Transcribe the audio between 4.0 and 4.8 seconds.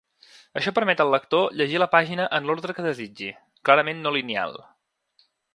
no lineal.